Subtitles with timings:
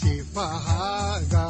[0.00, 1.46] sifahaaga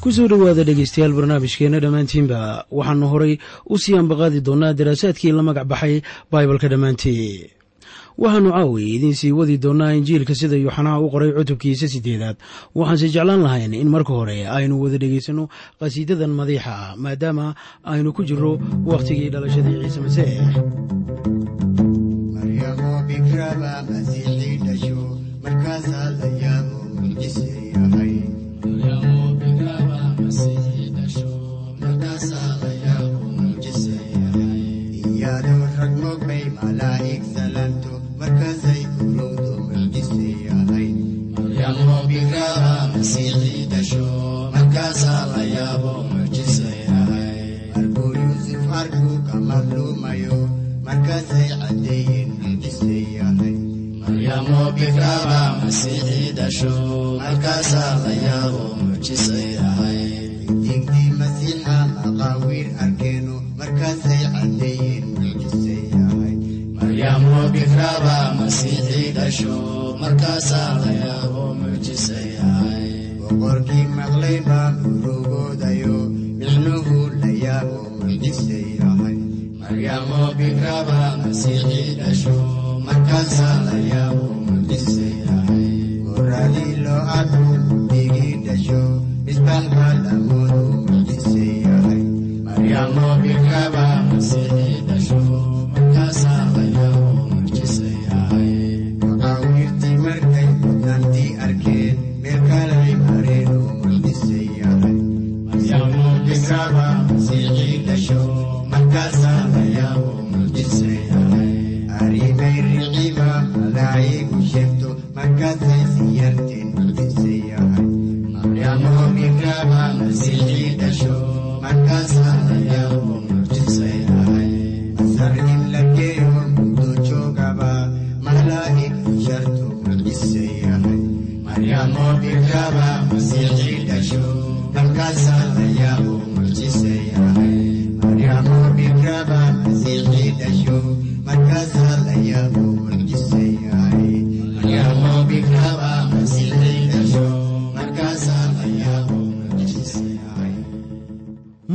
[0.00, 2.38] ku soo dhowaada dhegeystayaal barnaamijkeenna dhammaantiinba
[2.78, 3.34] waxaanu horay
[3.72, 5.94] u sii ambaqaadi doonnaa daraasaadkii la magac baxay
[6.32, 7.55] baibalka dhammaantii
[8.22, 12.36] waxaannu caawiye idiin sii wadi doonnaa injiilka sida yuuxanaa u qoray cutubkiisa siddeedaad
[12.78, 15.44] waxaanse jeclaan lahayn in marka hore aynu wada dhegaysanno
[15.80, 17.46] qhasiidadan madiixa ah maadaama
[17.92, 18.52] aynu ku jirro
[18.90, 20.36] wakhtigii dhalashadii ciise masiix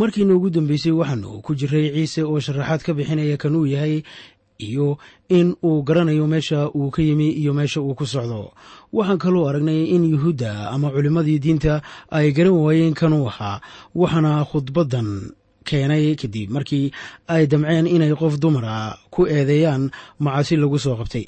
[0.01, 4.01] markiina ugu dambeysay waxaanu ku jiray ciise oo sharaxaad ka bixinaya kan uu yahay
[4.67, 4.97] iyo
[5.29, 8.53] in uu garanayo meesha uu ka yimi iyo meesha uu ku socdo.
[8.93, 13.61] Waxaan kaloo aragnay in yuhuudda ama culimmadii diinta ay garan waayeen kanuu ahaa
[13.95, 15.09] waxaana khudbaddan
[15.65, 16.91] keenay kadib markii
[17.27, 19.89] ay damceen inay qof dumara ku eedeeyaan
[20.19, 21.25] macaasi lagu soo qabtay.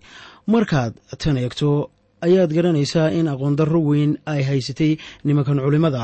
[0.47, 1.89] Markaad tan eegto
[2.25, 4.91] ayaad garanaysaa in aqoondarro weyn ay haysatay
[5.25, 6.03] nimankan culimmada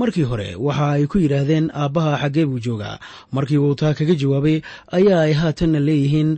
[0.00, 2.96] markii hore waxa ay ku yidhaahdeen aabbaha xaggee buu joogaa
[3.36, 4.56] markii uu taa kaga jawaabay
[4.98, 6.30] ayaa ay haatanna leeyihiin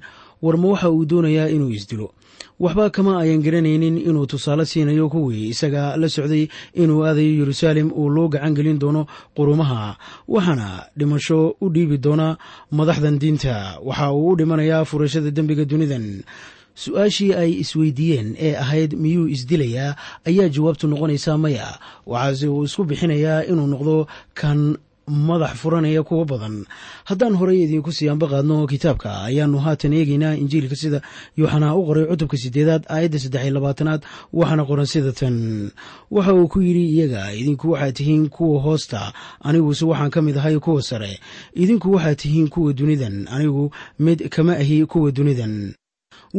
[0.44, 2.08] warma waxa uu doonayaa inuu isdilo.
[2.62, 6.46] Waxba kama ayan garanaynin inuu tusaale siinayo kuwii isaga la socday
[6.82, 9.02] inuu aadayo yeruusaalem uu loo gacan gelin doono
[9.36, 9.96] qurumaha.
[10.28, 10.68] Waxaana
[10.98, 12.36] dhimasho u dhiibi doona
[12.70, 13.54] madaxdan diinta.
[13.82, 16.22] Waxa uu u dhimanayaa furashada dembiga dunidan
[16.74, 19.96] su'aashii ay isweydiiyeen ee ahayd miyuu isdilayaa
[20.26, 21.78] ayaa jawaabtu noqonaysaa maya.
[22.06, 24.76] Waxaase uu isku bixinayaa inuu noqdo kan
[25.06, 26.64] madax furanaya kuwo badan.
[27.04, 31.02] Haddaan horey idiinku sii ambaqaadno kitaabka ayaanu haatan eegeynaa injiilka sida
[31.36, 34.02] yuuxanaa u qoray cutubka sideedaad aayadda saddex iyo labaatanaad
[34.32, 35.70] waxaana qoran sida tan.
[36.10, 40.58] Waxa uu ku yidhi iyaga idinku waxaad tihiin kuwa hoosta aniguse waxaan ka mid ahay
[40.58, 41.18] kuwa sare.
[41.54, 45.74] Idinku waxaad tihiin kuwa dunidan anigu mid kama ahi kuwa dunidan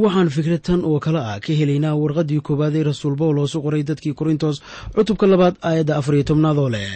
[0.02, 3.84] waxaan fikrad tan oo kale ah ka helaynaa warqaddii koowaad ee rasuul bawlos u qoray
[3.90, 4.58] dadkii korintos
[4.96, 6.90] cutubka labaad aayadda afar iyo tobnaad oo leh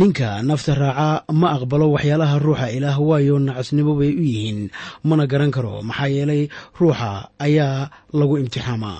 [0.00, 4.60] ninka nafta raaca ma aqbalo waxyaalaha ruuxa ilaah waayo nacasnimo bay u yihiin
[5.08, 6.42] mana garan karo maxaa yeelay
[6.80, 7.10] ruuxa
[7.46, 8.98] ayaa lagu imtixaamaa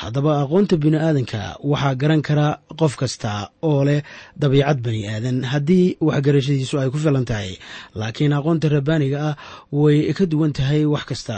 [0.00, 2.46] haddaba aqoonta bini'aadanka waxaa garan kara
[2.80, 3.32] qof kasta
[3.68, 4.00] oo leh
[4.42, 7.50] dabiicad bani aadan haddii waxgarashadiisu ay ku filan tahay
[8.00, 9.34] laakiin aqoonta rabbaaniga ah
[9.80, 11.36] way ka duwan tahay wax kasta.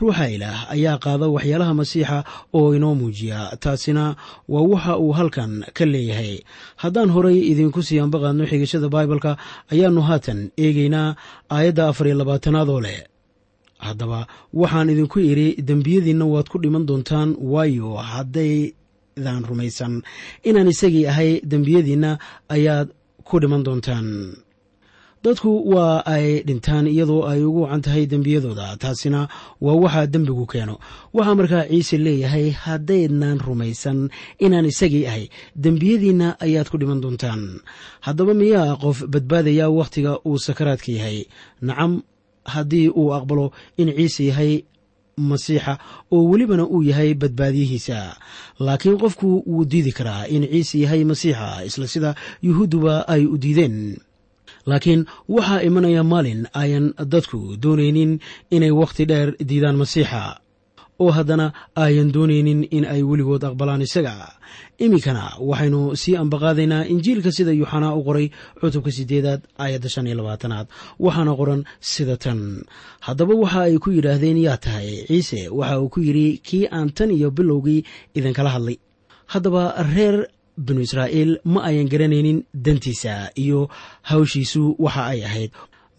[0.00, 2.16] Ruuxa ilaah ayaa qaada waxyaalaha masiixa
[2.58, 4.04] oo inoo muujiya taasina
[4.52, 6.34] waa waxa uu halkan ka leeyahay.
[6.82, 9.32] Haddaan horay idinku sii ambaqaadno xigashada baibalka
[9.72, 11.08] ayaannu haatan eegeynaa
[11.54, 12.98] aayadda afar iyo labaatanaad oo leh
[13.86, 14.20] haddaba
[14.60, 20.02] waxaan idinku idhi dembiyadiinna waad ku dhiman doontaan waayo haddaydan rumaysan.
[20.48, 22.10] Inaan isagii ahay dembiyadiinna
[22.56, 22.88] ayaad
[23.28, 24.08] ku dhiman doontaan.
[25.24, 28.76] Dadku waa ay dhintaan iyadoo ay ugu wacan tahay dembiyadooda.
[28.76, 29.20] Taasina
[29.64, 30.76] waa waxa dembigu keeno.
[31.16, 33.98] Waxaa markaa ciise leeyahay haddaydnan rumaysan
[34.44, 35.24] inaan isagii ahay
[35.56, 37.42] dembiyadiinna ayaad ku dhiman doontaan.
[38.04, 41.18] Haddaba miyaa qof badbaadaya wakhtiga uu sakaraadka yahay?
[41.66, 41.92] Nacam
[42.52, 43.46] haddii uu aqbalo
[43.76, 44.52] in ciise yahay
[45.16, 45.78] masiixa
[46.14, 47.98] oo welibana uu yahay badbaadiyihiisa.
[48.66, 52.10] Laakiin qofku wuu diidi karaa in ciise yahay masiixa isla sida
[52.42, 53.96] yuhuudduba ay u diideen.
[54.66, 58.12] Laakiin waxaa imanaya maalin ayan dadku doonaynin
[58.50, 60.22] inay wakhti dheer diidaan masiixa
[61.02, 61.46] oo haddana
[61.84, 64.14] ayan doonaynin in ay weligood aqbalaan isaga.
[64.84, 68.26] Iminkana waxaynu sii ambaqaadaynaa injiilka sida yuuxanaa u qoray
[68.60, 70.66] cutubka sideedaad aayadda shan iyo labaatanaad.
[71.04, 71.60] Waxaana qoran
[71.92, 72.40] sida tan.
[73.06, 77.10] Haddaba waxa ay ku yidhaahdeen yaa tahay ciise waxa uu ku yidhi kii aan tan
[77.18, 77.80] iyo bilowgii
[78.18, 78.76] idinkala hadlay.
[79.32, 79.62] Haddaba
[79.94, 80.16] reer
[80.66, 83.14] binu israa'iil ma ayan garanaynin dantiisa
[83.44, 83.60] iyo
[84.10, 85.50] hawshiisu waxa ay ahayd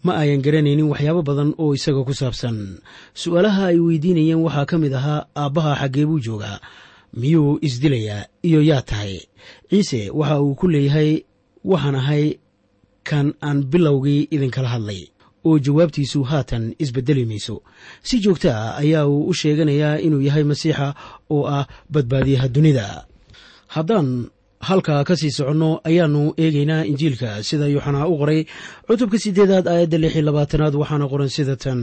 [0.06, 2.56] ma ayan garanaynin waxyaabo badan oo isaga ku saabsan.
[3.20, 6.58] Su'aalaha ay weydiinayeen waxaa ka mid ahaa aabbaha xaggee buu joogaa
[7.20, 9.14] miyuu isdilayaa iyo yaa tahay.
[9.70, 11.10] Ciise waxa uu ku leeyahay
[11.70, 12.24] waxaan ahay
[13.08, 15.02] kan aan bilowgii idinkala hadlay
[15.46, 17.56] oo jawaabtiisu haatan isbedeli mayso.
[18.02, 20.86] Si joogta ah ayaa uu u sheeganayaa inuu yahay masiixa
[21.34, 22.86] oo ah badbaadiyaha dunida.
[23.74, 24.08] Haddaan
[24.60, 28.40] halkaa ka sii soconno ayaannu eegaynaa injiilka sida yuuxanaa u qoray
[28.86, 31.80] cutubka sideedaad aayadda lix iyo labaatanaad waxaana qoran sida tan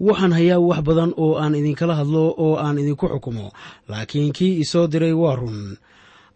[0.00, 3.46] waxaan hayaa wax badan oo aan idinkala hadlo oo aan idinku xukumo
[3.90, 5.76] laakiin kii isoo diray waa run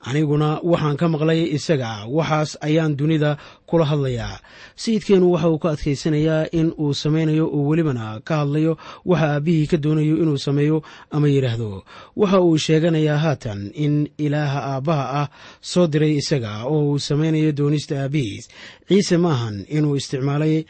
[0.09, 2.07] aniguna waxaan ka maqlay isaga.
[2.17, 4.41] Waxaas ayaan dunida kula hadlayaa.
[4.77, 8.73] Sayidkeennu waxa uu ka adkaysanayaa in uu samaynayo oo welibana ka hadlayo
[9.07, 11.85] waxa aabbihii ka doonayo inuu sameeyo ama yidhaahdo
[12.17, 15.29] waxa uu sheeganayaa haatan in ilaaha aabbaha ah
[15.61, 18.49] soo diray isaga oo uu samaynayo doonista aabbihiis.
[18.89, 20.65] Ciise maahan inuu isticmaalay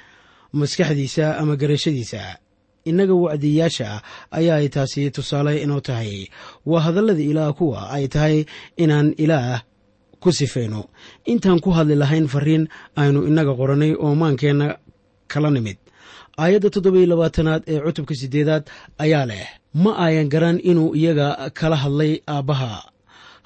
[0.53, 2.37] maskaxdiisa ama garashadiisa
[2.89, 4.01] innaga wacdiyayaasha ah
[4.39, 6.29] ayaa ay taasi tusaale inoo tahay.
[6.67, 8.45] Waa hadallada ilaah kuwa ay tahay
[8.77, 9.63] inaan ilaah
[10.23, 10.81] ku sifayno.
[11.33, 12.65] Intaan ku hadli lahayn fariin
[13.01, 14.79] aynu innaga qorannay oo maankeenna
[15.33, 15.79] kala nimid.
[16.39, 18.65] Aayadda toddobiyo labaatanaad ee cutubka siddeedaad
[19.05, 19.47] ayaa leh
[19.83, 22.73] ma ayan garan inuu iyaga kala hadlay aabbaha.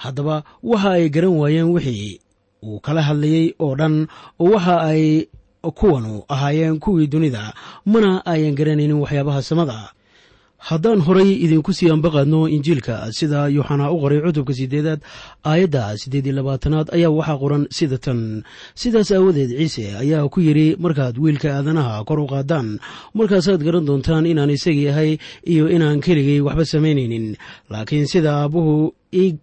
[0.02, 0.36] Haddaba
[0.70, 2.20] waxa ay garan waayeen wixii
[2.66, 3.96] uu kala hadlayey oo dhan
[4.42, 5.02] oo waxa ay
[5.70, 7.54] kuwanu ahaayeen kuwii dunida
[7.86, 9.78] mana ayan garanaynin waxyaabaha samada.
[10.56, 15.00] Haddaan horay idinku sii ambaqaadno injiilka sida yuuxanaa u qoray cutubka sideedaad
[15.44, 18.42] aayadda siddeed iyo labaatanaad ayaa waxaa qoran sida tan.
[18.74, 22.80] Sidaas aawadeed ciise ayaa ku yidhi markaad wiilka aadanaha kor u qaadaan
[23.14, 25.10] markaasaad garan doontaan inaan isagii ahay
[25.44, 27.36] iyo inaan keligay waxba samaynaynin.
[27.70, 29.36] Laakiin sida aabbuhu ii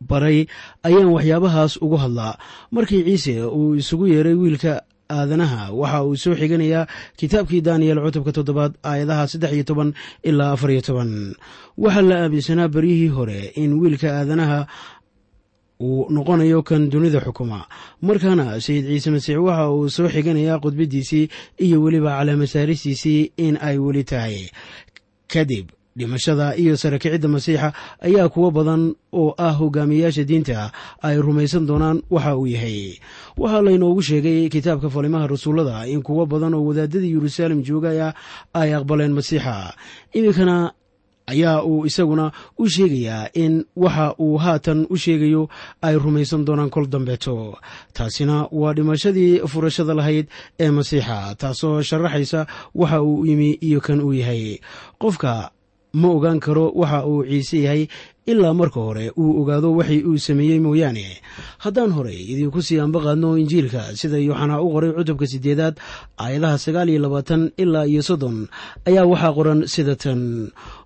[0.00, 0.46] baray
[0.86, 2.38] ayaan waxyaabahaas ugu hadlaa.
[2.70, 4.82] Markii ciise uu isugu yeeray wiilka
[5.16, 5.62] aadanaha.
[5.80, 6.86] Waxa uu soo xiganayaa
[7.18, 9.90] kitaabkii daniyel cutubka toddobaad aayadaha saddex iyo toban
[10.28, 11.10] ilaa afar iyo toban.
[11.78, 14.66] Waxaa la aaminsanaa beryihii hore in wiilka aadanaha
[15.80, 17.64] uu noqonayo kan dunida xukuma.
[18.06, 21.24] Markaana sayid ciise masiix waxa uu soo xiganayaa khudbadiisii
[21.64, 24.36] iyo weliba calaamasaaristiisii in ay weli tahay.
[25.32, 31.66] Kadib dhimashada iyo sare kicidda masiixa ayaa kuwo badan oo ah hogaamiyayaasha diinta ay rumaysan
[31.66, 32.98] doonaan waxa uu yahay.
[33.38, 38.14] Waxaa laynoogu sheegay kitaabka falimaha rasuullada in kuwo badan oo wadaadadii yeruusaalem joogaya
[38.54, 39.74] ay aqbaleen masiixa.
[40.14, 40.72] Iminkana
[41.26, 45.48] ayaa uu isaguna u sheegayaa in waxa uu haatan u sheegayo
[45.82, 47.54] ay rumaysan doonaan kol dambeeto
[47.94, 50.26] taasina waa dhimashadii furashada lahayd
[50.58, 54.58] ee masiixa taasoo sharaxaysa waxa uu yimi iyo kan uu yahay.
[54.98, 55.50] Qofka
[55.92, 57.82] ma ogaan karo waxa uu ciise yahay
[58.30, 61.06] ilaa marka hore uu ogaado waxii uu sameeyey mooyaane.
[61.64, 65.74] Haddaan horey idinku sii ambaqaadno injiilka sida yooxanaa u qoray cutubka sideedaad
[66.24, 68.38] aayadaha sagaal iyo labaatan ilaa iyo soddon
[68.88, 70.22] ayaa waxaa qoran sida tan.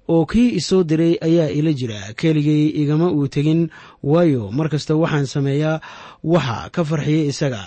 [0.08, 3.68] Oo kii isoo diray ayaa ila jira keligay igama uu tegin
[4.02, 5.80] waayo mar kasta waxaan sameeyaa
[6.32, 7.62] waxa ka farxiya isaga.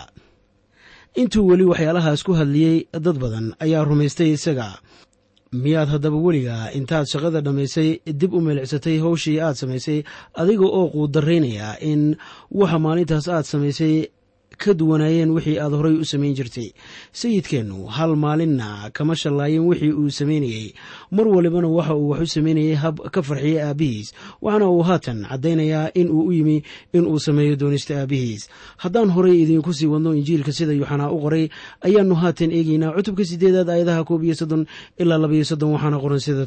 [1.21, 4.77] Intuu weli waxyaalahaas ku hadliyey dad badan ayaa rumaystay isaga
[5.51, 7.89] miyaad haddaba weligaa intaad shaqada dhammaysay
[8.21, 9.99] dib u meelicsatay howshii aad samaysay
[10.41, 12.15] adiga oo quudarraynaya in
[12.51, 13.93] waxa maalintaas aad samaysay
[14.57, 16.69] ka duwanaayeen wixii aad horay u samayn jirtay.
[17.13, 20.73] Sayidkeennu hal maalinna kama shallaayeen wixii uu samaynayey
[21.11, 25.91] mar walibana waxa uu wax u samaynayay hab ka farxiyay aabbihiis waxaana uu haatan caddaynayaa
[25.93, 28.49] in uu u yimi in uu sameeyo doonista aabbihiis
[28.83, 31.45] haddaan horay idiinku sii wadno injiilka sida yuuxanaa u qoray
[31.87, 34.63] ayaannu haatan eegaynaa cutubka sideedaad aayadaha koob iyo soddon
[35.01, 36.45] ilaa labaiyo soddon waxaana qoran sida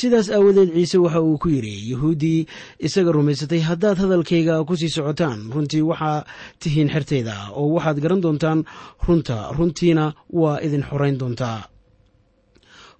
[0.00, 2.46] sidaas aawadeed ciise waxa uu ku yidhi yuhuuddii
[2.86, 6.24] isaga rumaysatay haddaad hadalkayga ku sii socotaan runtii waxaa
[6.62, 8.60] tihiin xertayda oo waxaad garan doontaan
[9.06, 10.04] runta runtiina
[10.40, 11.60] waa idin xorayn doontaa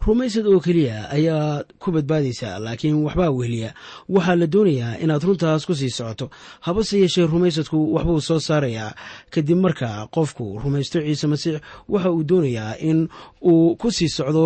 [0.06, 3.70] rumaysad oo keliya ayaad ku badbaadaysaa laakiin waxbaa wehliya
[4.14, 6.30] waxaa la doonayaa inaad runtaas ku sii socoto.
[6.60, 8.94] Habase yeeshee rumaysadku waxbuu soo saarayaa
[9.34, 11.56] kadib marka qofku rumaysto ciise masiix
[11.92, 13.08] waxa uu doonayaa in
[13.42, 14.44] uu ku sii socdo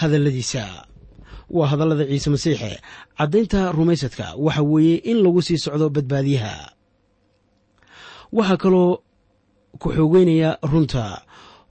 [0.00, 0.62] hadalladiisa.
[1.50, 2.72] Waa hadallada ciise masiixe.
[3.18, 6.54] Caddaynta rumaysadka waxa weeye in lagu sii socdo badbaadiyaha
[8.32, 8.98] waxaa kaloo
[9.78, 11.22] ku xoogeynaya runta.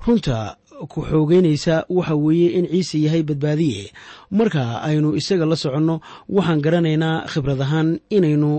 [0.06, 0.58] Runta
[0.92, 3.92] ku xoogeynaysa waxa weeye in ciise yahay badbaadiye.
[4.32, 5.96] Marka aynu isaga la soconno
[6.30, 8.52] waxaan garanaynaa khibrad ahaan inaynu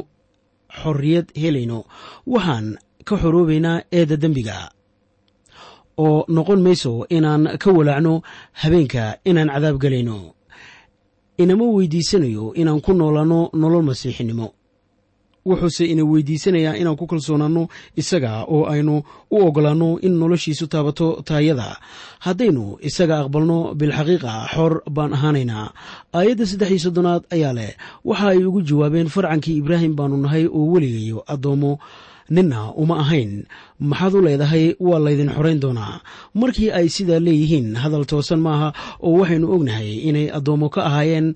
[0.82, 1.78] xorriyad helayno.
[2.26, 2.66] Waxaan
[3.06, 4.58] ka xoroobaynaa eedda dembiga.
[5.98, 8.22] Oo noqon mayso inaan ka walaacno
[8.60, 10.18] habeenka inaan cadaab gelayno
[11.42, 14.46] inama weydiisanayo inaan ku noolaanno nolol masiixinimo
[15.46, 17.68] wuxuuse ina weydiisanayaa inaan ku kalsoonaanno
[18.00, 18.94] isaga oo aynu
[19.30, 21.68] u ogolaanno in noloshiisu taabato taayada.
[22.24, 25.66] Haddaynu isaga aqbalno bilxaqiiqa xor baan ahaanaynaa.
[26.18, 27.72] Aayadda saddex iyo soddonaad ayaa leh
[28.08, 31.72] waxa ay ugu jawaabeen farcankii ibraahim baanu nahay oo weligayo addoommo
[32.34, 33.32] ninna uma ahayn
[33.90, 34.66] maxaad u leedahay?
[34.88, 35.94] Waa laydin xorayn doonaa.
[36.40, 38.68] Markii ay sidaa leeyihiin hadal toosan maaha
[39.06, 41.28] oo waxaynu ognahay inay addoommo ka ahaayeen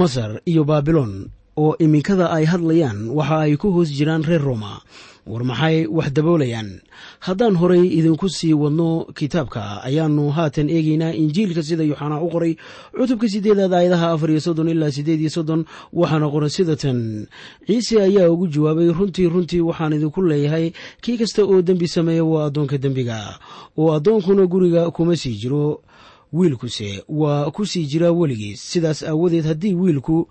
[0.00, 1.12] masar iyo baabilon
[1.56, 4.80] oo iminkada ay hadlayaan waxa ay ku hoos jiraan reer roma
[5.26, 6.80] war maxay wax daboolayaan?
[7.20, 12.56] Haddaan horay idinku sii wadno kitaabka ayaannu haatan eegaynaa injiilka sida yuuxanaa u qoray
[12.90, 17.26] cutubka sideedaad aayadaha afar iyo soddon ilaa sideed iyo soddon waxaana qoran sida tan.
[17.66, 22.46] Ciise ayaa ugu jawaabay runtii runtii waxaan idinku leeyahay kii kasta oo dembi sameeya waa
[22.50, 23.38] addoonka dembiga
[23.78, 25.80] oo addoonkuna guriga kuma sii jiro
[26.32, 30.26] wiilkuse waa ku sii jiraa weligiis sidaas aawadeed haddii wiilku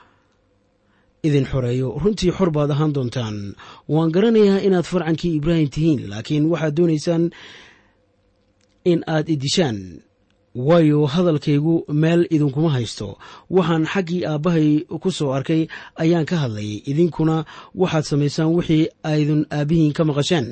[1.24, 1.90] idin xoreeyo.
[2.04, 3.56] Runtii xor baad ahaan doontaan.
[3.94, 7.24] Waan garanayaa inaad farcankii ibraahim tihiin laakiin waxaad doonaysaan
[8.92, 9.78] in aad idishaan
[10.56, 13.18] waayo hadalkaygu meel idinkuma haysto.
[13.56, 14.70] Waxaan xaggii aabbahay
[15.02, 15.68] ku soo arkay
[16.04, 17.46] ayaan ka hadlay idinkuna
[17.82, 20.48] waxaad samaysaan wixii aydun aabbihiin ka maqasheen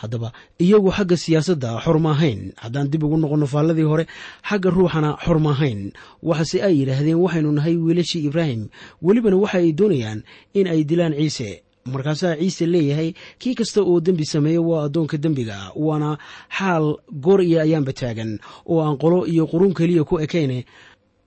[0.00, 0.28] haddaba
[0.64, 4.04] iyagu xagga siyaasadda xor ma ahayn haddaan dib ugu noqonno faalladii hore
[4.48, 5.80] xagga ruuxana xor ma ahayn
[6.28, 8.62] waxase ay yidhaahdeen waxaynu nahay wiilashii ibraahim.
[9.04, 10.20] Welibana waxa ay doonayaan
[10.58, 11.50] in ay dilaan ciise.
[11.92, 13.08] Markaasaa ciise leeyahay
[13.40, 16.10] kii kasta oo dembi sameeya waa addoonka dembiga waana
[16.56, 16.86] xaal
[17.24, 18.30] goor iyo ayaanba taagan
[18.70, 20.64] oo aan qolo iyo qurun keliya ku ekayne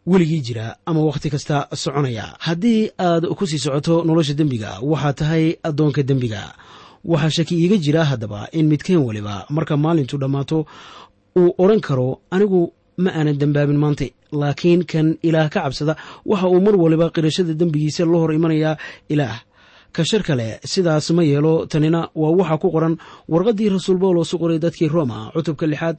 [0.09, 2.25] weligii jira ama wakhti kasta soconaya.
[2.45, 6.41] Haddii aad ku sii socoto nolosha dembiga waxaa tahay addoonka dembiga
[7.12, 10.58] waxaa shaki iiga jira haddaba in midkeen weliba marka maalintu dhammaato
[11.40, 12.62] uu odhan karo anigu
[13.04, 14.06] ma aanan dembaabin maanta
[14.42, 15.94] laakiin kan ilaah ka cabsada
[16.32, 18.76] waxa uu mar waliba qirashada dembigiisa la hor imanayaa
[19.14, 19.38] ilaah.
[19.96, 22.96] Ka shar kale sidaas ma yeelo tanina waa waxa ku qoran
[23.32, 25.98] warqaddii rasuul bawlos u qoray dadkii roma cutubka lixaad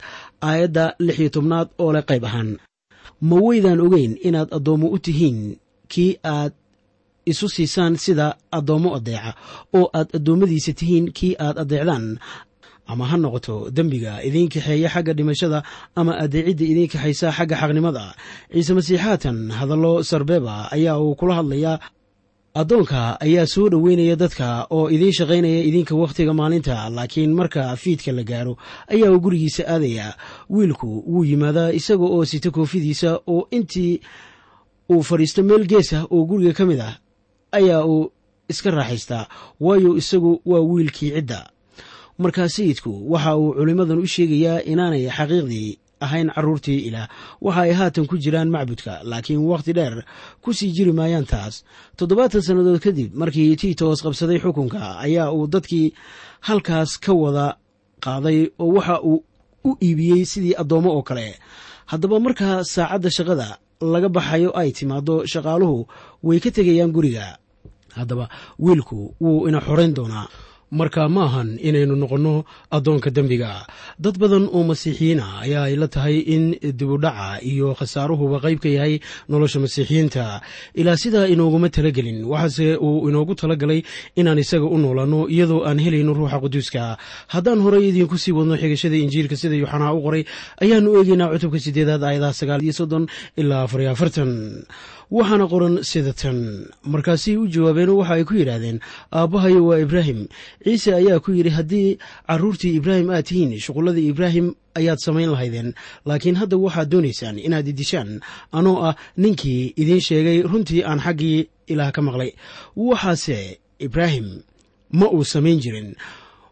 [0.48, 2.50] aayadda lix iyo tobnaad oo leh qayb ahaan.
[3.28, 5.38] Ma weydaan ogeyn inaad addoommo u tihiin
[5.92, 6.52] kii aad
[7.32, 8.26] isu siisaan sida
[8.58, 9.32] addoommo adeeca
[9.78, 12.06] oo aad addoommadiisa tihiin kii aad adeecdaan
[12.92, 15.58] ama ha noqoto dembiga idiin kaxeeya xagga dhimashada
[16.00, 18.04] ama adeecidda idiin kaxaysa xagga xaqnimada.
[18.52, 21.76] Ciise masiixaatan hadallo sarbeeba ayaa uu kula hadlayaa.
[22.60, 28.22] Addoonka ayaa soo dhoweynaya dadka oo idiin shaqaynaya idinka wakhtiga maalinta laakiin marka fiidka la
[28.30, 28.54] gaaro
[28.92, 30.06] ayaa uu gurigiisa aadaya.
[30.54, 34.00] Wiilku wuu yimaadaa isaga oo sita koofidiisa oo intii
[34.92, 36.94] uu fadhiisto meel gees ah oo guriga ka mid ah
[37.52, 38.12] ayaa uu
[38.48, 39.28] iska raaxaystaa.
[39.60, 41.50] Waayo isagu waa wiilkii cidda.
[42.18, 47.08] Markaa sayidku waxa uu culimmadan u sheegayaa inaanay xaqiiqdii ahayn carruurtii ilaah.
[47.40, 50.04] Waxa ay haatan ku jiraan macbudka laakiin wakhti dheer
[50.42, 51.64] ku sii jiri maayaan taas.
[51.96, 55.94] Toddobaatan sannadood kadib markii tiitos qabsaday xukunka ayaa uu dadkii
[56.48, 57.46] halkaas ka wada
[58.04, 59.24] qaaday oo waxa uu
[59.64, 61.34] u iibiyey sidii addoommo oo kale.
[61.90, 63.48] Haddaba markaa saacadda shaqada
[63.80, 65.86] laga baxayo ay timaaddo shaqaaluhu
[66.22, 67.38] way ka tegayaan guriga.
[67.98, 70.26] Haddaba wiilku wuu ina xorayn doonaa
[70.70, 73.66] marka ma ahan inaynu noqonno addoonka dembiga.
[73.98, 78.68] Dad badan oo masiixiyiin ah ayaa ay la tahay in dibudhaca iyo khasaaruhuba qayb ka
[78.68, 80.40] yahay nolosha masiixiyiinta.
[80.80, 83.80] Ilaa sidaa inooguma talagelin waxaase uu inoogu talagalay
[84.20, 86.96] inaan isaga u noolanno iyadoo aan helayno ruuxa quduuska.
[87.32, 90.22] Haddaan horey idiinku sii wadno xigashada injiilka sida yuuxanaa u qoray
[90.62, 93.04] ayaannu eegaynaa cutubka sideedaad aayadaha sagaal iyo soddon
[93.40, 94.30] ilaa afar iyo afartan
[95.10, 98.80] waxaana qoran sida tan markaasay u jawaabeen waxa ay ku yidhaahdeen
[99.12, 100.28] aabbahayo waa ibraahim.
[100.64, 101.98] Ciise ayaa ku yidhi haddii
[102.28, 105.72] carruurtii ibraahim aad tihiin shuqulladii ibraahim ayaad samayn lahaydeen.
[106.04, 108.20] Laakiin hadda waxaad doonaysaan inaad idishaan
[108.52, 112.30] anoo ah ninkii idiin sheegay runtii aan xaggii ilaah ka maqlay.
[112.76, 114.42] Waxaase ibraahim
[114.92, 115.96] ma uu samayn jirin.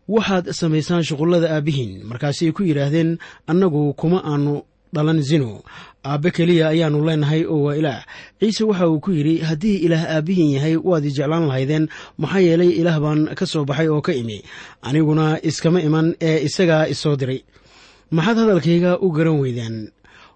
[0.08, 4.62] Waxaad samaysaan shuqullada aabbihiin markaasay ku yidhaahdeen annagu kuma aanu
[4.94, 5.60] dhalan zino
[6.10, 8.02] aabbe keliya ayaannu leenahay oo waa ilaah.
[8.40, 11.88] Ciise waxa uu ku yidhi haddii ilaah aabbihiin yahay waad i jeclaan lahaydeen.
[12.18, 14.38] Maxaa yeelay ilaah baan ka soo baxay oo ka imi.
[14.82, 17.40] Aniguna iskama iman ee isagaa isoo diray.
[18.10, 19.76] Maxaad hadalkayga u garan weydaan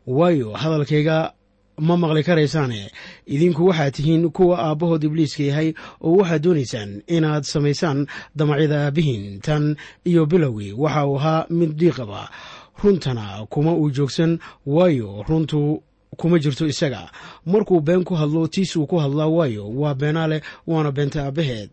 [0.06, 1.32] waayo hadalkayga
[1.80, 2.90] ma maqli karaysaane.
[3.34, 5.68] Idinku waxaad tihiin kuwa aabbahood ibliiska yahay
[6.04, 7.98] oo waxaad doonaysaan inaad samaysaan
[8.36, 10.72] damacyada aabbihiin tan iyo bilowgii.
[10.82, 12.28] Waxa uu ahaa mid diiqaba
[12.82, 15.82] runtana kuma uu joogsan waayo runtu
[16.16, 17.10] kuma jirto isaga.
[17.46, 21.70] Markuu been ku hadlo tiisuu ku hadlaa waayo waa beenaaleh waana beenta aabbaheed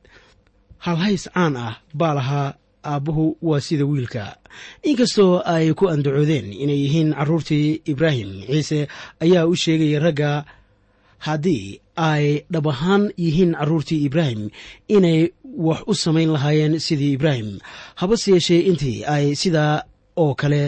[0.78, 2.54] halhays caan ah baa lahaa
[2.86, 4.38] aabbuhu waa sida wiilka.
[4.84, 8.88] Inkastoo ay ku andacoodeen inay yihiin carruurtii ibraahim ciise
[9.20, 10.46] ayaa u sheegaya ragga
[11.18, 14.50] haddii ay dhab ahaan yihiin carruurtii ibraahim
[14.88, 17.60] inay wax u samayn lahaayeen sidii ibraahim.
[17.96, 19.84] Habase yeeshee intii ay sidaa
[20.24, 20.62] oo kale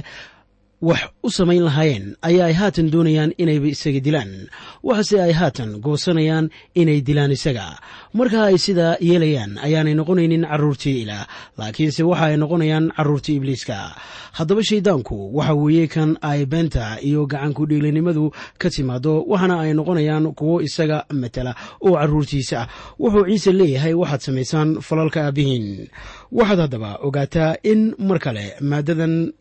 [0.82, 4.48] wax u samayn lahaayeen ayaa ay haatan doonayaan inayba isaga dilaan.
[4.84, 7.76] Waxase ay haatan goosanayaan inay dilaan isaga.
[8.15, 11.28] Marka ay sidaa yeelayaan ayaanay noqonaynin carruurtii ilaah
[11.60, 13.92] laakiinse waxa ay noqonayaan carruurtii ibliiska.
[14.32, 20.32] Haddaba shayddaanku waxa weeye kan ay beenta iyo gacanku dhiilinimadu ka timaado waxaana ay noqonayaan
[20.32, 22.68] kuwo isaga matala oo carruurtiisa ah.
[22.96, 25.92] Wuxuu ciise leeyahay waxaad samaysaan falalka aabbihiin
[26.32, 29.36] waxaad haddaba ogaataa in mar kale maadadan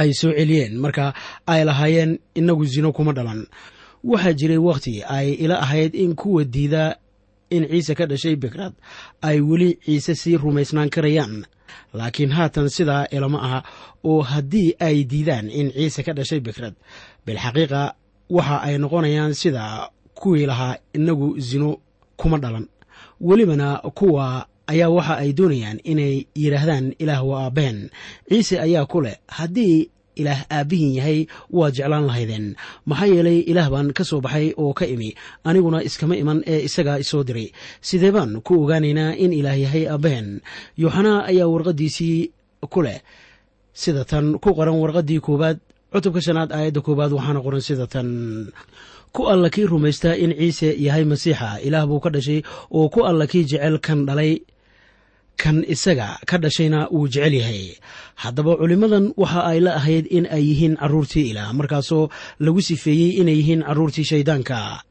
[0.00, 0.74] ay soo celiyeen.
[0.82, 1.06] Marka
[1.52, 3.40] ay lahaayeen inagu zino kuma dhalan.
[4.10, 6.84] Waxaa jiray wakhti ay ila ahayd in kuwa diida
[7.50, 8.72] in ciise ka dhashay bikrad
[9.28, 11.44] ay weli ciise sii rumaysnaan karayaan.
[11.94, 13.60] Laakiin haatan sidaa ilama aha
[14.04, 16.74] oo haddii ay diidaan in ciise ka dhashay bikrad
[17.26, 17.82] bilxaqiiqa
[18.36, 21.70] waxa ay noqonayaan sida kuwii lahaa inagu zino
[22.16, 22.66] kuma dhalan.
[23.20, 27.80] Welibana kuwa ayaa waxa ay doonayaan inay yidhaahdaan ilaah waa aabbaheen
[28.30, 29.76] ciise ayaa ku leh haddii
[30.20, 31.18] ilaah aabbihiin yahay
[31.58, 32.46] waad jeclaan lahaydeen.
[32.88, 35.10] Maxaa yeelay ilaah baan ka soo baxay oo ka imi.
[35.48, 37.48] Aniguna iskama iman ee isagaa isoo diray.
[37.88, 40.28] Sidee baan ku ogaanaynaa in ilaah yahay aabbaheen
[40.82, 42.18] yooxanaa ayaa warqaddiisii
[42.72, 42.98] ku leh.
[43.72, 45.58] Sida tan ku qoran warqaddii koowaad
[45.92, 48.08] cutubka shanaad aayadda koowaad waxaana qoran sida tan.
[49.14, 51.48] Ku alla kii rumaystaa in ciise yahay masiixa.
[51.66, 52.40] Ilaah buu ka dhashay
[52.76, 54.32] oo ku alla kii jecel kan dhalay
[55.36, 57.76] kan isaga ka dhashayna wuu jecel yahay.
[58.22, 62.08] Haddaba culimmadan waxa ay la ahayd in ay yihiin carruurtii ilaah markaasoo
[62.44, 64.82] lagu sifeeyey inay yihiin carruurtii shayddaanka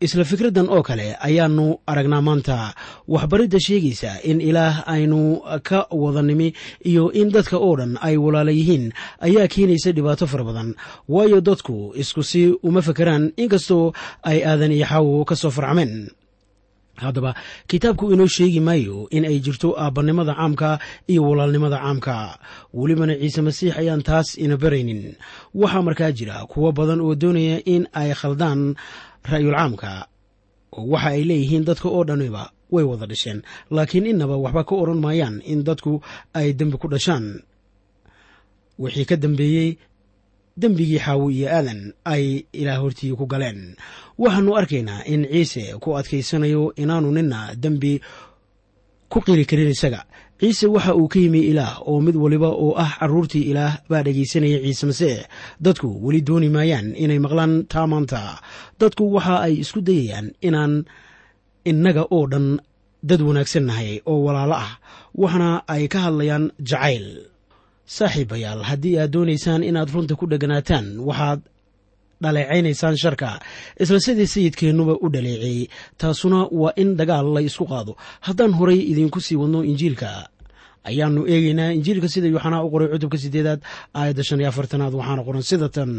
[0.00, 2.72] isla fikraddan oo kale ayaannu aragnaa maanta
[3.10, 6.54] waxbaridda sheegaysa in ilaah aynu ka wada nimi
[6.86, 8.94] iyo in dadka oo dhan ay walaala yihiin
[9.26, 10.70] ayaa keenaysa dhibaato fara badan.
[11.10, 16.08] Waayo dadku isku si uma fakeraan inkastoo ay aadan iyo xaawo ka soo farcmeen
[17.02, 17.30] haddaba
[17.70, 20.70] kitaabku inoo sheegi maayo in ay jirto aabbanimada caamka
[21.10, 22.16] iyo walaalnimada caamka.
[22.74, 25.02] Welibana ciise masiix ayaan taas ina baraynin.
[25.60, 28.60] Waxaa markaa jira kuwo badan oo doonaya in ay khaldaan
[29.30, 29.92] ra'yul caamka.
[30.76, 33.38] Oo waxa ay leeyihiin dadka oo dhaniba way wada dhasheen
[33.74, 35.92] laakiin innaba waxba ka odhan maayaan in dadku
[36.38, 37.26] ay dembi ku dhashaan.
[38.78, 39.68] Wixii ka dambeeyey
[40.60, 41.80] dembigii xaawi iyo aadan
[42.12, 42.24] ay
[42.60, 43.60] ilaah hortii ku galeen.
[44.18, 47.92] Waxaannu arkaynaa in ciise ku adkaysanayo inaanu nina dembi
[49.12, 50.00] ku qiri karin isaga.
[50.40, 54.58] Ciise waxa uu ka yimi ilaah oo mid waliba oo ah carruurtii ilaah baa dhegaysanaya
[54.64, 55.18] ciise masiix.
[55.64, 58.20] Dadku weli dooni maayaan inay maqlaan taa maanta.
[58.80, 60.74] Dadku waxa ay isku dayayaan inaan
[61.70, 62.46] innaga oo dhan
[63.08, 64.72] dad wanaagsan nahay oo walaalo ah.
[65.22, 67.06] Waxna ay ka hadlayaan jacayl
[67.96, 71.40] saaxiibayaal haddii aad doonaysaan inaad runta ku dheganaataan waxaad
[72.22, 73.40] dhaleecaynaysaan sharka.
[73.80, 77.92] Isla sidii sayidkeennuba u dhaleeceeyey taasuna waa in dagaal la isku qaado.
[78.26, 80.28] Haddaan horay idiinku sii wadno injiilka
[80.90, 83.60] ayaanu eegeynaa injiilka sida yuuxanaa u qoray cutubka sideedaad
[83.98, 85.90] aayadda shan iyo afartanaad waxaana qoran sida tan.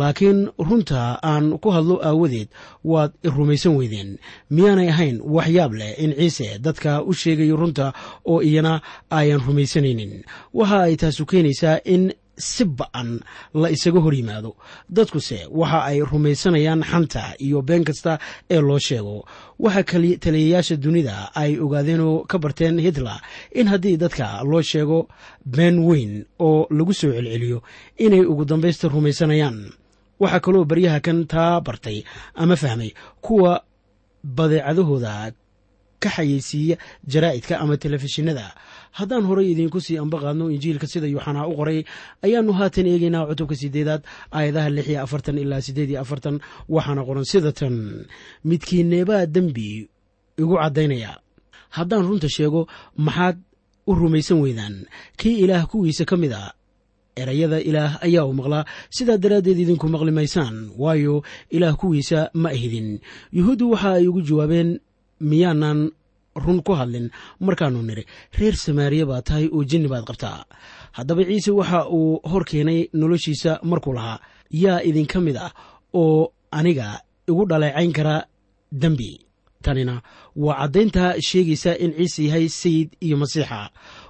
[0.00, 1.00] Laakiin runta
[1.30, 2.48] aan ku hadlo aawadeed
[2.92, 4.10] waad rumaysan weydeen.
[4.54, 7.86] Miyaanay ahayn waxyaab leh in ciise dadka u sheegayo runta
[8.32, 8.72] oo iyana
[9.18, 10.12] ayan rumaysanaynin
[10.58, 12.02] waxa ay taasu keenaysaa in
[12.38, 13.20] si ba'an
[13.54, 14.56] la isaga hor yimaado.
[14.90, 18.18] Dadkuse waxa ay rumaysanayaan xanta iyo been kasta
[18.50, 19.24] ee loo sheego.
[19.58, 19.82] Waxa
[20.22, 23.20] taliyayaasha dunida ay ogaadeenoo ka barteen hitler
[23.52, 25.08] in haddii dadka loo sheego
[25.44, 27.62] been weyn oo lagu soo celceliyo
[27.98, 29.58] inay ugu dambaysta rumaysanayaan.
[30.20, 32.02] Waxaa kaloo baryaha kan taa bartay
[32.34, 33.62] ama fahmay kuwa
[34.24, 35.32] badeecadahooda
[36.02, 38.54] ka xayeysiiya jaraa'idka ama telefishinada
[38.92, 41.78] haddaan horay idiinku sii amba qaadno injiilka sida yuuxanaa u qoray
[42.24, 44.02] ayaannu haatan eegaynaa cutubka sideedaad
[44.36, 46.36] aayadaha lix iyo afartan ilaa siddeed iyo afartan
[46.68, 47.74] waxaana qoran sida tan.
[48.44, 49.88] Midkiineebaa dembi
[50.38, 51.12] igu caddaynaya.
[51.76, 53.36] Haddaan runta sheego maxaad
[53.86, 54.74] u rumaysan weydaan?
[55.18, 56.52] Kii ilaah kuwiisa ka mid a
[57.16, 58.64] erayada ilaah ayaa u maqlaa.
[58.96, 63.00] Sidaa daraaddeed idinku maqli maysaan waayo ilaah kuwiisa ma ahidin
[63.36, 64.70] yuhuuddu waxa ay ugu jawaabeen
[65.20, 65.90] miyaanan
[66.44, 67.06] run ku hadlin.
[67.40, 68.04] Markaanu nidhi
[68.38, 70.44] reer samaariya baa tahay oo jinni baad qabtaa.
[70.96, 74.18] Haddaba ciise waxa uu hor keenay noloshiisa markuu lahaa
[74.62, 75.52] yaa idinka mid ah
[75.94, 78.16] oo aniga igu dhaleecayn kara
[78.82, 79.10] dembi
[79.64, 79.94] tanina
[80.44, 83.60] waa caddaynta sheegaysa in ciise yahay sayid iyo masiixa.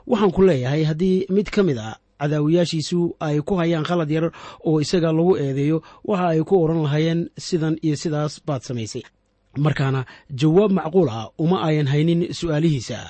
[0.07, 4.27] Waxaan ku leeyahay haddii mid ka mid a cadaawiyaashiisu ay ku hayaan khalad yar
[4.69, 5.79] oo isaga lagu eedeeyo
[6.11, 9.03] waxa ay ku odhan lahaayeen sidan iyo sidaas baad samaysay
[9.65, 10.01] markaana
[10.41, 13.01] jawaab macquul ah uma ayan haynin su'aalihiisa.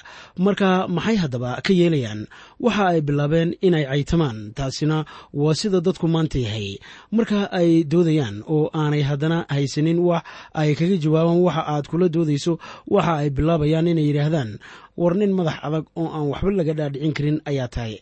[0.44, 2.20] Marka maxay haddaba ka yeelayaan?
[2.64, 5.04] Waxa ay bilaabeen inay caytamaan taasina
[5.40, 6.78] waa sida dadku maanta yahay.
[7.16, 10.22] Marka ay doodayaan oo aanay haddana haysanin wax
[10.60, 12.52] ay kaga jawaabaan waxa aad kula doodayso
[12.94, 14.50] waxa ay bilaabayaan inay yidhaahdaan
[14.98, 17.94] war nin madax adag oo aan waxba laga dhaadhicin karin ayaa tahay.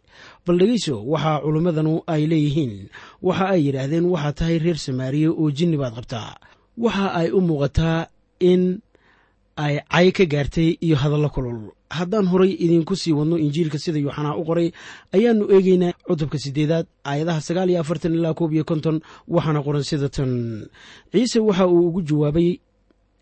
[0.46, 2.74] Bal dhegeyso waxaa culimmadanu ay leeyihiin
[3.26, 6.30] waxa ay yidhaahdeen waxaa tahay reer samaariya oo jinni baad qabtaa.
[6.84, 8.00] Waxa ay u muuqataa
[8.40, 8.80] in
[9.56, 11.72] ay cay ka gaartay iyo hadallo kulul.
[11.90, 14.72] Haddaan horay idinku sii wadno injiilka sida yuuxanaa u qoray
[15.14, 20.08] ayaannu eegeynaa cutubka sideedaad aayadaha sagaal iyo afartan ilaa koob iyo konton waxaana qoran sida
[20.08, 20.66] tan.
[21.12, 22.58] Ciise waxa uu ugu jawaabay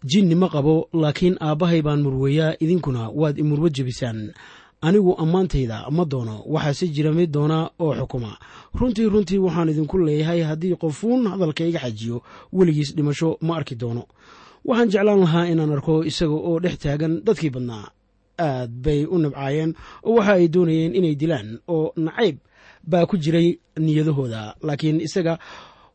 [0.05, 4.33] jinni ma qabo laakiin aabbahay baan murweeyaa idinkuna waad imurwo jebisaan.
[4.81, 8.37] Anigu ammaantayda ma doono waxaase jira mid doona oo xukuma.
[8.74, 12.22] Runtii runtii waxaan idinku leeyahay haddii qofuun hadalka iga xajiyo
[12.53, 14.05] weligiis dhimasho ma arki doono
[14.68, 17.87] waxaan jeclaan lahaa inaan arko isaga oo dhex taagan dadkii badnaa.
[18.46, 19.70] Aad bay u nabcaayeen
[20.09, 22.37] oo waxa ay doonayeen inay dilaan oo nacayb
[22.90, 23.48] baa ku jiray
[23.85, 24.40] niyadahooda.
[24.66, 25.35] Laakiin isaga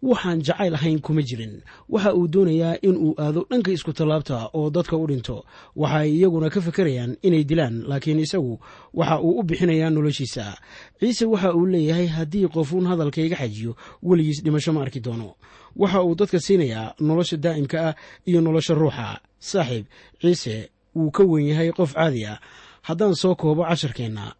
[0.02, 1.62] waxaan jacayl ahayn kuma jirin.
[1.90, 5.44] Waxa uu doonayaa in uu aado dhanka isku tallaabta oo dadka u dhinto.
[5.76, 8.60] Waxa ay iyaguna ka fekerayaan inay dilaan laakiin isagu
[8.94, 10.56] waxa uu u bixinayaa noloshiisa.
[11.00, 15.36] Ciise waxa uu leeyahay haddii qofuun hadalka iga xajiyo weligiis dhimasho ma arki doono.
[15.76, 19.20] Waxa uu dadka siinayaa nolosha daa'imka ah iyo nolosha ruuxa.
[19.40, 19.86] Saaxiib
[20.22, 22.40] ciise wuu ka wen yahay qof caadi ah.
[22.88, 24.34] Haddaan soo koobo casharkeenna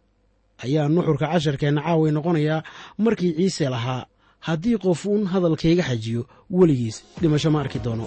[0.64, 2.64] ayaa nuxurka casharkeenna caaway noqonayaa
[2.98, 4.04] markii ciise lahaa
[4.48, 8.06] haddii qof uun hadalkayga xajiyo weligiis dhimasho ma arki doono